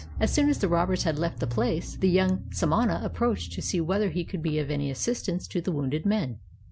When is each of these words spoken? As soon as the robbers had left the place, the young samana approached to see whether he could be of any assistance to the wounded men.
As 0.19 0.33
soon 0.33 0.49
as 0.49 0.57
the 0.57 0.67
robbers 0.67 1.03
had 1.03 1.19
left 1.19 1.39
the 1.39 1.45
place, 1.45 1.95
the 1.95 2.09
young 2.09 2.45
samana 2.51 3.01
approached 3.03 3.51
to 3.53 3.61
see 3.61 3.79
whether 3.79 4.09
he 4.09 4.23
could 4.25 4.41
be 4.41 4.57
of 4.57 4.71
any 4.71 4.89
assistance 4.89 5.47
to 5.49 5.61
the 5.61 5.71
wounded 5.71 6.07
men. 6.07 6.39